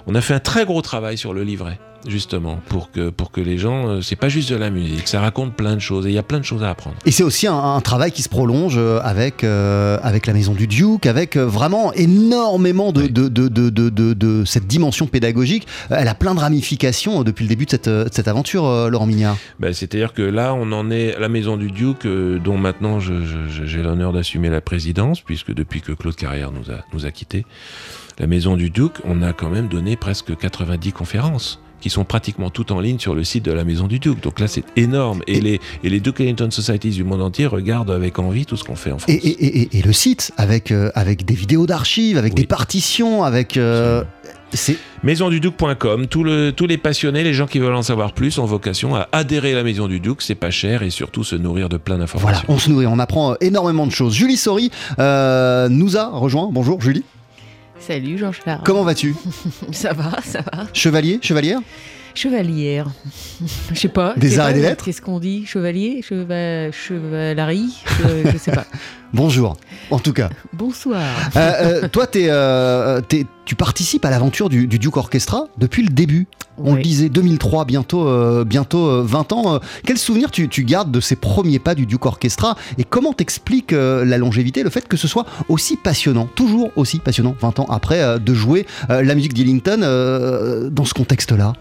[0.08, 3.42] on a fait un très gros travail sur le livret justement pour que pour que
[3.42, 6.10] les gens, euh, c'est pas juste de la musique, ça raconte plein de choses et
[6.10, 6.96] il y a plein de choses à apprendre.
[7.06, 10.54] Et c'est aussi un, un travail qui se prolonge euh, avec, euh, avec la maison
[10.54, 13.12] du Duke, avec vraiment énormément de, Oui.
[13.12, 15.68] de, de, de, de, cette dimension pédagogique.
[15.90, 19.38] Elle a plein de ramifications depuis le début de cette, cette aventure, Laurent Mignard.
[19.60, 23.00] Ben, C'est-à-dire que là, on en est à la maison du Duke, euh, dont maintenant
[23.00, 27.46] j'ai l'honneur d'assumer la présidence, puisque depuis que Claude Carrière nous a, nous a quittés,
[28.20, 32.50] la maison du Duke, on a quand même donné presque 90 conférences qui sont pratiquement
[32.50, 34.22] toutes en ligne sur le site de la Maison du Duke.
[34.22, 35.22] Donc là, c'est énorme.
[35.28, 38.56] Et, Et- les, et les Duke Ellington Societies du monde entier regardent avec envie tout
[38.58, 39.12] ce qu'on fait en France.
[39.12, 42.42] Et, le site, avec, euh, avec des vidéos d'archives, avec Oui.
[42.42, 43.58] des partitions, avec...
[43.58, 44.04] euh,
[44.52, 48.96] c'est Maisonduduc.com, le, tous les passionnés, les gens qui veulent en savoir plus, ont vocation
[48.96, 51.78] à adhérer à la Maison du Duc, c'est pas cher et surtout se nourrir de
[51.78, 52.46] plein Voilà, d'informations.
[52.48, 54.16] on se nourrit, on apprend euh, énormément de choses.
[54.16, 56.50] Julie Sori euh, nous a rejoint.
[56.52, 57.04] Bonjour Julie,
[57.80, 58.62] Salut Jean-Charles.
[58.66, 59.16] comment vas-tu?
[59.72, 60.68] Ça va, ça va.
[60.74, 61.60] Chevalier, chevalière?
[62.16, 62.88] Chevalière.
[63.74, 64.14] Je sais pas.
[64.18, 66.72] Des arts et des lettres Qu'est-ce qu'on dit Chevalier Cheva...
[66.72, 68.66] Chevalerie je, je sais pas.
[69.14, 69.58] Bonjour,
[69.90, 70.30] en tout cas.
[70.54, 71.02] Bonsoir.
[71.36, 71.40] Euh,
[71.84, 75.90] euh, toi, t'es, euh, t'es- tu participes à l'aventure du, du Duke Orchestra depuis le
[75.90, 76.28] début.
[76.62, 79.60] On le disait 2003, bientôt, bientôt euh, 20 ans.
[79.86, 83.72] Quel souvenir tu, tu gardes de ces premiers pas du Duke Orchestra et comment t'expliques
[83.72, 88.20] la longévité, le fait que ce soit aussi passionnant, toujours aussi passionnant, 20 ans après,
[88.20, 91.54] de jouer la musique d'Ellington euh, dans ce contexte-là?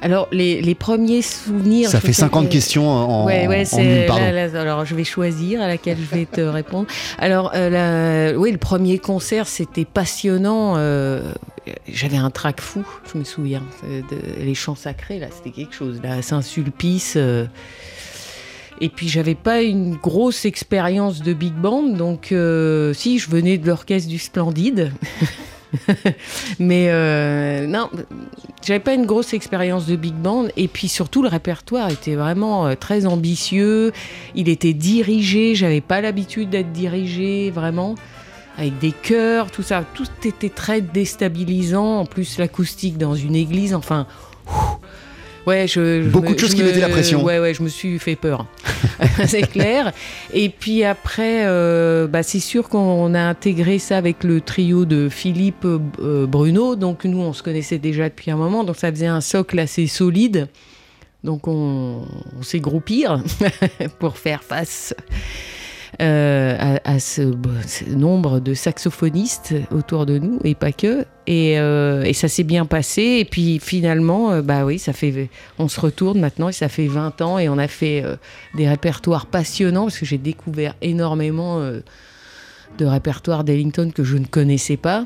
[0.00, 1.88] Alors, les, les premiers souvenirs.
[1.90, 4.22] Ça fait sais 50 que- questions en, Ouais, ouais, en c'est une, pardon.
[4.22, 6.86] là, là, alors je vais choisir à laquelle je vais te répondre.
[7.18, 10.74] Alors, euh, la- oui, le premier concert, c'était passionnant.
[10.76, 11.20] euh,
[11.88, 13.62] J'avais un trac fou, je me souviens.
[13.84, 16.00] euh, de- les chants sacrés, là, c'était quelque chose.
[16.02, 17.14] Là, Saint-Sulpice.
[17.16, 17.46] euh,
[18.80, 23.58] et puis, j'avais pas une grosse expérience de big band, donc euh, si, je venais
[23.58, 24.92] de l'orchestre du Splendide.
[26.58, 27.90] Mais euh, non,
[28.64, 32.66] j'avais pas une grosse expérience de big band et puis surtout le répertoire était vraiment
[32.66, 33.92] euh, très ambitieux.
[34.34, 37.94] Il était dirigé, j'avais pas l'habitude d'être dirigé vraiment
[38.56, 42.00] avec des chœurs, tout ça, tout était très déstabilisant.
[42.00, 44.06] En plus l'acoustique dans une église, enfin.
[45.48, 47.24] Ouais, je, je Beaucoup me- de choses qui me- mettaient la pression.
[47.24, 48.46] Ouais, ouais, je me suis fait peur.
[49.26, 49.92] c'est clair.
[50.32, 55.08] Et puis après, euh, bah, c'est sûr qu'on a intégré ça avec le trio de
[55.08, 56.76] Philippe euh, Bruno.
[56.76, 58.62] Donc nous, on se connaissait déjà depuis un moment.
[58.64, 60.48] Donc ça faisait un socle assez solide.
[61.24, 62.02] Donc on,
[62.38, 63.22] on s'est groupir
[63.98, 64.94] pour faire face
[66.00, 71.04] à, à ce, bah, ce nombre de saxophonistes autour de nous et pas que.
[71.26, 73.18] Et, euh, ça s'est bien passé.
[73.20, 76.86] Et puis finalement, euh, bah oui, ça fait, on se retourne maintenant et ça fait
[76.86, 78.16] 20 ans et on a fait euh,
[78.56, 81.80] des répertoires passionnants parce que j'ai découvert énormément euh,
[82.78, 85.04] de répertoires d'Ellington que je ne connaissais pas.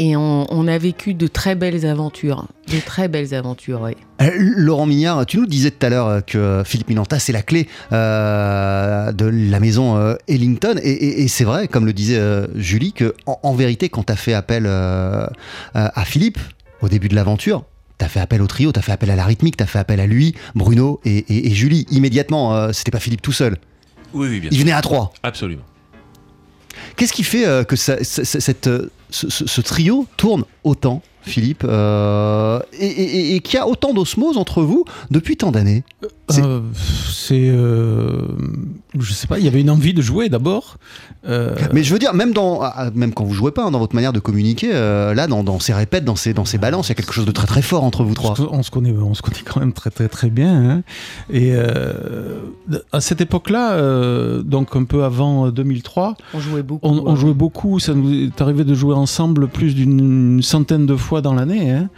[0.00, 3.92] Et on, on a vécu de très belles aventures, de très belles aventures, oui.
[4.22, 7.42] Euh, Laurent Mignard, tu nous disais tout à l'heure euh, que Philippe Minanta, c'est la
[7.42, 10.76] clé euh, de la maison euh, Ellington.
[10.82, 14.04] Et, et- et c'est vrai, comme le disait euh, Julie, que en, en vérité, quand
[14.04, 16.38] tu as fait appel à Philippe
[16.80, 17.64] au début de l'aventure,
[17.98, 19.66] tu as fait appel au trio, tu as fait appel à la rythmique, tu as
[19.66, 21.86] fait appel à lui, Bruno et, et- et Julie.
[21.90, 23.56] Immédiatement, euh, c'était pas Philippe tout seul.
[24.14, 24.64] Oui, oui, bien Il sûr.
[24.64, 25.12] venait à trois.
[25.24, 25.62] Absolument.
[26.98, 33.36] Qu'est-ce qui fait euh, que euh, ce trio tourne autant, Philippe, euh, et, et- et-
[33.36, 35.84] et qu'il y a autant d'osmose entre vous depuis tant d'années
[36.30, 36.60] C'est- Euh,
[37.08, 37.48] C'est.
[37.48, 38.22] euh,
[38.98, 40.76] je sais pas, il y avait une envie de jouer d'abord.
[41.26, 43.78] Euh, Mais je veux dire, même, dans, ah, même quand vous jouez pas, hein, dans
[43.78, 46.88] votre manière de communiquer, euh, là, dans, dans ces répètes, dans ces, dans ces balances,
[46.88, 48.32] il y a quelque chose de très très fort entre vous trois.
[48.32, 50.70] on se- on se connaît, on se connaît quand même très très très bien.
[50.70, 50.82] hein.
[51.32, 52.40] Et euh,
[52.92, 56.86] à cette époque-là, euh, donc un peu avant 2003, On jouait beaucoup.
[56.86, 57.78] on, on euh, jouait beaucoup.
[57.80, 61.88] Ça nous est arrivé de jouer ensemble plus d'une centaine de fois dans l'année, hein,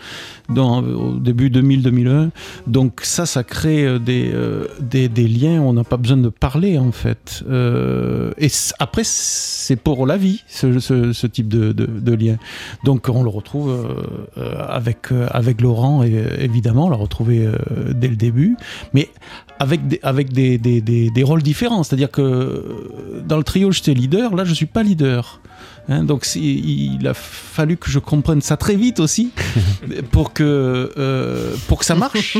[0.56, 2.30] au début 2000-2001.
[2.66, 5.60] Donc ça, ça crée euh, des, euh, des, liens.
[5.60, 7.42] On n'a pas besoin de parler en fait.
[7.48, 12.36] Euh, et après, c'est pour la vie ce, type de, lien.
[12.84, 13.70] Donc on le retrouve
[14.36, 14.54] euh,
[15.30, 17.48] avec Laurent évidemment, on l'a retrouvé
[17.94, 18.56] dès le début,
[18.92, 19.08] mais
[19.58, 21.82] avec des, des, rôles différents.
[21.82, 25.40] C'est-à-dire que dans le trio, j'étais leader, là, je suis pas leader.
[25.88, 29.30] Hein, donc il a fallu que je comprenne ça très vite aussi
[30.12, 32.38] pour que euh, pour que ça marche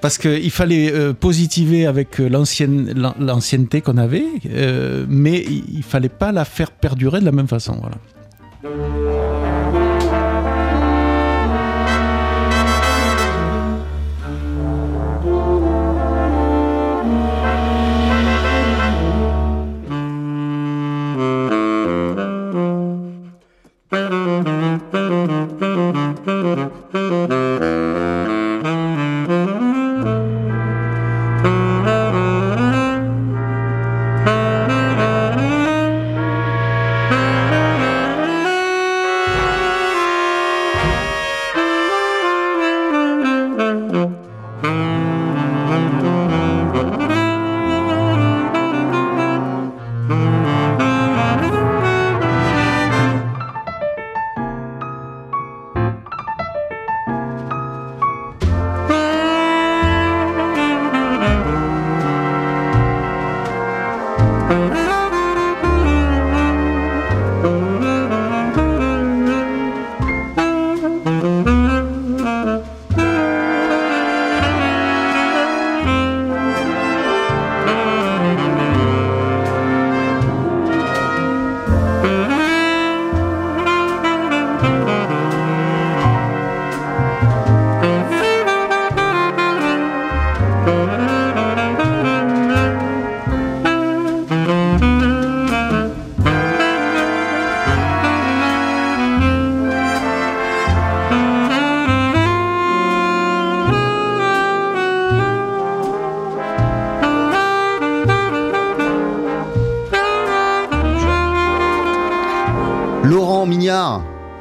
[0.00, 5.82] parce qu'il fallait euh, positiver avec l'ancienne l'an- l'ancienneté qu'on avait euh, mais il, il
[5.82, 9.23] fallait pas la faire perdurer de la même façon voilà.
[26.94, 28.13] ええ。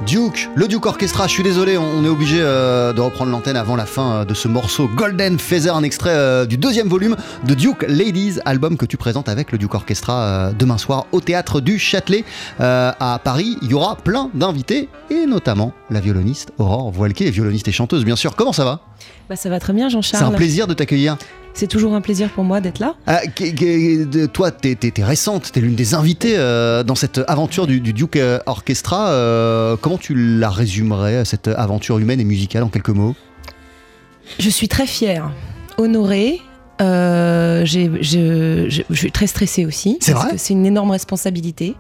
[0.06, 3.76] Duke, le Duke Orchestra, je suis désolé, on est obligé euh, de reprendre l'antenne avant
[3.76, 7.56] la fin euh, de ce morceau Golden Feather, un extrait euh, du deuxième volume de
[7.56, 11.78] Duke Ladies, album que tu présentes avec le Duke Orchestra demain soir au théâtre du
[11.78, 12.24] Châtelet
[12.60, 13.58] à Paris.
[13.64, 18.16] Il y aura plein d'invités et notamment la violoniste Aurore Voilquet, violoniste et chanteuse bien
[18.16, 18.38] sûr.
[18.38, 18.80] Comment ça va?
[19.30, 20.24] Bah, Ça va très bien Jean-Charles.
[20.24, 21.18] C'est un plaisir de t'accueillir.
[21.54, 22.96] C'est toujours un plaisir pour moi d'être là.
[23.06, 23.22] Ah,
[24.34, 28.16] toi, tu es, récente, tu es l'une des invitées euh, dans cette aventure du, Duke
[28.16, 29.10] euh, Orchestra.
[29.10, 33.16] Euh, comment tu la résumerais, cette aventure humaine et musicale, en quelques mots?
[34.40, 35.32] Je suis très fière,
[35.78, 36.42] honorée.
[36.80, 39.98] je, suis très stressée aussi.
[40.02, 40.38] C'est vrai?
[40.38, 41.76] C'est une énorme responsabilité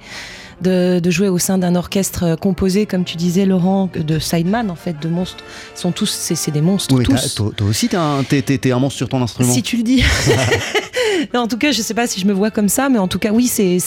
[0.62, 4.95] de, jouer au sein d'un orchestre composé, comme tu disais, Laurent, de sideman, en fait,
[5.01, 5.43] de monstres.
[5.76, 6.95] Ils sont tous, c'est des monstres.
[6.95, 7.36] Oui, tous.
[7.36, 9.54] Toi, aussi, t'es un, un, monstre sur ton instrument.
[9.54, 10.04] Si tu le dis.
[11.34, 13.20] en tout cas, je sais pas si je me vois comme ça, mais en tout
[13.20, 13.80] cas, oui, c'est.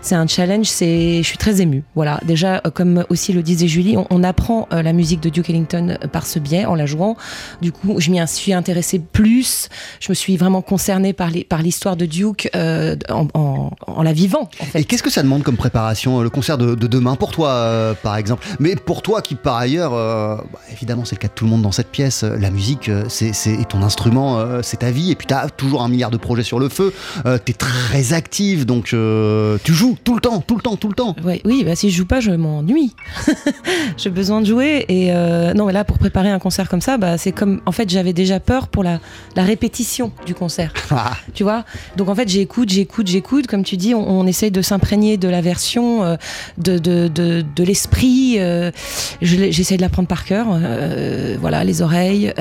[0.00, 1.82] C'est un challenge, je suis très émue.
[1.94, 5.50] Voilà, déjà, euh, comme aussi le disait Julie, on, apprend euh, la musique de Duke
[5.50, 7.16] Ellington euh, par ce biais, en la jouant.
[7.62, 9.68] Du coup, je m'y suis intéressée plus.
[10.00, 14.48] Je me suis vraiment concernée par l'histoire de Duke en, la vivant.
[14.74, 18.46] Et qu'est-ce que ça demande comme préparation, le concert de, demain pour toi, par exemple?
[18.60, 21.62] Mais pour toi qui, par ailleurs, bah, évidemment, c'est le cas de tout le monde
[21.62, 23.32] dans cette pièce, la musique, c'est,
[23.68, 26.58] ton instrument, c'est ta vie, et puis tu as toujours un milliard de projets sur
[26.58, 26.92] le feu,
[27.24, 30.94] tu es très active, donc tu joues tout le temps, tout le temps, tout le
[30.94, 31.14] temps.
[31.24, 32.94] Ouais, oui, bah, si je joue pas, je m'ennuie.
[33.96, 34.84] J'ai besoin de jouer.
[34.88, 37.60] Et euh, non, mais là, pour préparer un concert comme ça, bah, c'est comme.
[37.66, 39.00] En fait, j'avais déjà peur pour la,
[39.36, 40.72] la répétition du concert.
[40.90, 41.16] Ah.
[41.32, 41.64] tu vois?
[41.96, 43.46] Donc, en fait, j'écoute, j'écoute, j'écoute.
[43.46, 46.16] Comme tu dis, on, essaye de s'imprégner de la version, euh,
[46.56, 48.36] de, de, de, de l'esprit.
[48.38, 48.72] Euh,
[49.20, 50.46] J'essaie de l'apprendre par cœur.
[50.50, 52.32] Euh, voilà, les oreilles.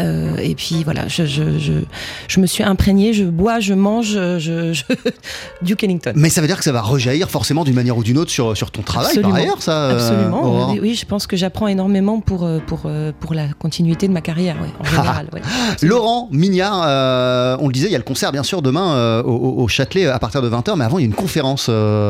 [0.42, 1.74] et puis, voilà, je, je, je,
[2.28, 3.14] je, me suis imprégnée.
[3.14, 4.14] Je bois, je mange.
[4.14, 4.74] Je...
[5.62, 6.14] Duke Ellington.
[6.16, 8.58] Mais ça veut dire que ça va rejaillir forcément d'une manière ou d'une autre sur,
[8.58, 10.72] sur ton travail par ailleurs, ça euh, Absolument.
[10.82, 14.22] oui, je pense que j'apprends énormément pour, euh, pour, euh, pour la continuité de ma
[14.22, 15.30] carrière, en général.
[15.84, 20.08] Laurent Mignard, on le disait, il y a le concert bien sûr demain au, Châtelet
[20.08, 21.70] à partir de 20h, mais avant il y a une conférence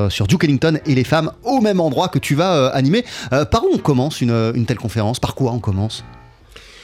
[0.09, 3.03] sur Duke Ellington et les femmes au même endroit que tu vas animer.
[3.29, 5.19] par où on commence une, une, telle conférence?
[5.19, 6.05] Par quoi on commence?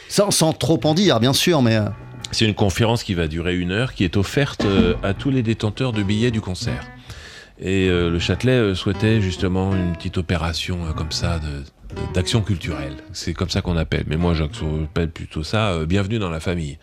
[0.09, 1.79] Sans, sans trop en dire, bien sûr, mais...
[2.31, 4.65] C'est une conférence qui va durer une heure, qui est offerte
[5.01, 6.92] à tous les détenteurs de billets du concert.
[7.63, 11.39] Et euh, le Châtelet euh, souhaitait justement une petite opération euh, comme ça
[12.13, 12.97] d'action culturelle.
[13.13, 14.03] C'est comme ça qu'on appelle.
[14.07, 16.77] Mais moi, j'appelle plutôt ça bienvenue dans la famille.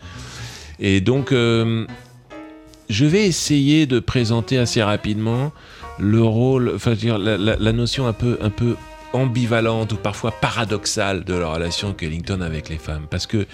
[0.79, 1.85] Et donc, je
[3.05, 5.51] vais essayer de présenter assez rapidement
[5.99, 8.77] le rôle, la, notion un peu, un peu
[9.11, 13.05] ambivalente ou parfois paradoxale de la relation qu'Ellington avec les femmes.
[13.11, 13.45] Parce que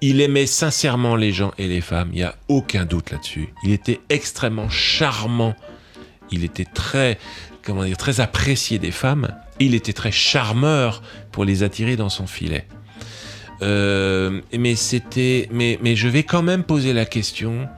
[0.00, 3.50] il aimait sincèrement les gens et les femmes, il n'y a aucun doute là-dessus.
[3.62, 5.54] Il était extrêmement charmant
[6.30, 7.18] il était très,
[7.62, 9.28] comment dire, très apprécié des femmes.
[9.60, 11.02] Il était très charmeur
[11.32, 12.66] pour les attirer dans son filet.
[13.62, 17.68] Euh, mais c'était, mais, mais je vais quand même poser la question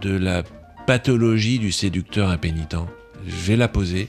[0.00, 0.42] de la
[0.86, 2.86] pathologie du séducteur impénitent.
[3.26, 4.08] Je vais la poser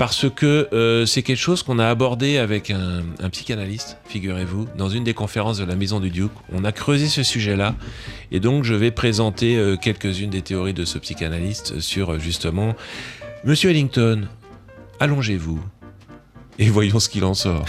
[0.00, 5.04] parce que euh, c'est quelque chose qu'on a abordé avec un, psychanalyste, figurez-vous, dans une
[5.04, 6.30] des conférences de la Maison du Duc.
[6.54, 7.74] On a creusé ce sujet-là,
[8.32, 12.74] et donc je vais présenter euh, quelques-unes des théories de ce psychanalyste sur justement
[13.44, 14.26] Monsieur Ellington,
[15.00, 15.60] allongez-vous
[16.60, 17.64] et voyons ce qu'il en sort.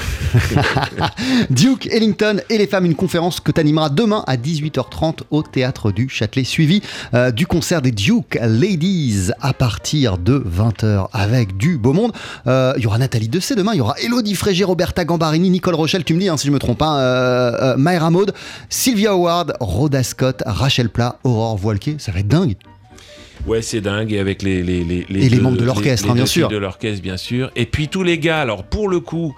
[1.50, 5.94] Duke Ellington et les femmes, une conférence que tu animeras demain à 18h30 au théâtre
[5.94, 6.82] du Châtelet, suivi
[7.14, 12.12] euh, du concert des Duke Ladies à partir de 20h avec du beau monde.
[12.48, 15.76] Euh, il y aura Nathalie Dessay demain, il y aura Elodie Frégé, Roberta Gambarini, Nicole
[15.76, 18.34] Rochelle, tu me dis hein, si je me trompe pas, euh, Mayra Maud,
[18.70, 22.56] Sylvia Howard, Rhoda Scott, Rachel Plat, Aurore Voilquet, ça va être dingue.
[23.48, 24.12] Ouais, c'est dingue.
[24.14, 26.48] Et avec les, les, les, les, les membres de l'orchestre, hein, bien sûr.
[26.48, 27.52] de l'orchestre, bien sûr.
[27.56, 29.36] Et puis tous les gars, alors pour le coup,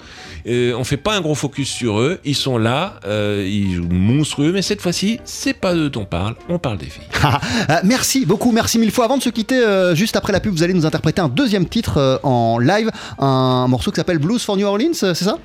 [0.47, 2.19] euh, on fait pas un gros focus sur eux.
[2.25, 6.05] Ils sont là, euh, ils jouent monstrueux, mais cette fois-ci, c'est pas d'eux dont on
[6.05, 7.03] parle, on parle des filles.
[7.23, 9.05] Euh, merci beaucoup, merci mille fois.
[9.05, 11.65] Avant de se quitter, euh, juste après la pub, vous allez nous interpréter un deuxième
[11.67, 15.37] titre en live, un morceau qui s'appelle Blues for New Orleans, c'est ça?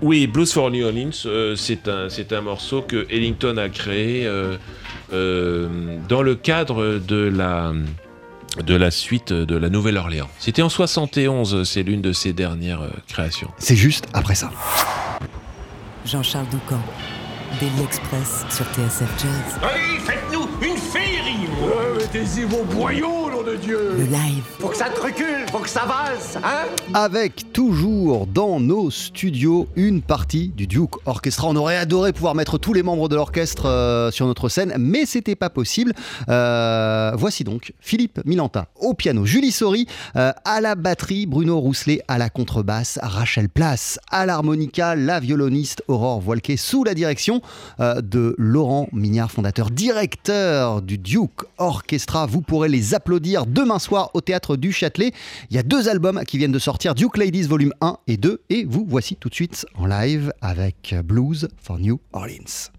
[0.00, 1.10] Oui, Blues for New Orleans,
[1.56, 4.26] c'est un, un morceau que Ellington a créé
[5.12, 7.72] dans le cadre de la
[8.64, 10.28] de la suite de la Nouvelle-Orléans.
[10.38, 13.50] C'était en 71, c'est l'une de ses dernières euh, créations.
[13.58, 14.50] C'est juste après ça.
[16.04, 16.80] Jean-Charles Doucan,
[17.60, 19.60] Daily Express sur TSF Jazz.
[19.62, 24.42] Allez, faites-nous une féerie Ouais, mettez-y vos boyaux, de Dieu Le live.
[24.58, 26.66] Faut que ça te recule, faut que ça valse, hein?
[26.94, 31.46] Avec toujours dans nos studios une partie du Duke Orchestra.
[31.48, 35.06] On aurait adoré pouvoir mettre tous les membres de l'orchestre euh, sur notre scène, mais
[35.06, 35.92] c'était pas possible.
[36.28, 39.86] Euh, voici donc Philippe Milanta au piano, Julie Sori
[40.16, 45.84] euh, à la batterie, Bruno Rousselet à la contrebasse, Rachel Place à l'harmonica, la violoniste
[45.86, 47.42] Aurore Voilquet sous la direction
[47.78, 52.26] euh, de Laurent Mignard, fondateur, directeur du Duke Orchestra.
[52.26, 55.12] Vous pourrez les applaudir demain soir au théâtre du Châtelet.
[55.50, 58.40] Il y a deux albums qui viennent de sortir, Duke Ladies volume 1 et 2,
[58.48, 62.70] et vous voici tout de suite en live avec Blues for New Orleans.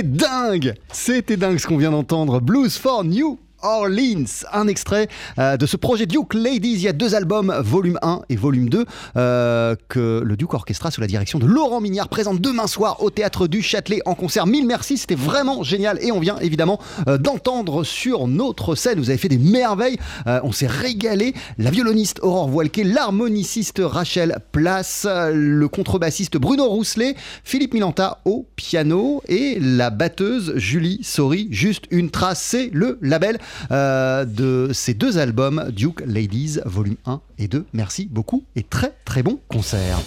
[0.00, 2.40] C'était dingue C'était dingue ce qu'on vient d'entendre.
[2.40, 4.24] Blues for New Orleans.
[4.52, 5.08] Un extrait
[5.38, 6.72] euh, de ce projet Duke Ladies.
[6.72, 8.84] Il y a deux albums, volume 1 et volume 2,
[9.16, 13.10] euh, que le Duke Orchestra, sous la direction de Laurent Mignard, présente demain soir au
[13.10, 14.46] théâtre du Châtelet en concert.
[14.46, 15.98] Mille merci, c'était vraiment génial.
[16.02, 18.98] Et on vient évidemment euh, d'entendre sur notre scène.
[18.98, 19.98] Vous avez fait des merveilles.
[20.26, 21.34] on s'est régalé.
[21.58, 29.22] La violoniste Aurore Voilquet, l'harmoniciste Rachel Place, le contrebassiste Bruno Rousselet, Philippe Milanta au piano
[29.28, 31.48] et la batteuse Julie Sori.
[31.50, 33.38] Juste une trace, c'est le label
[33.70, 37.64] euh, de ces deux albums, Duke Ladies, volume 1 et 2.
[37.72, 39.98] Merci beaucoup et très très bon concert.